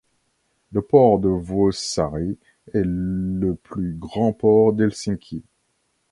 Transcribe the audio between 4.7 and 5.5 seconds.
d'Helsinki.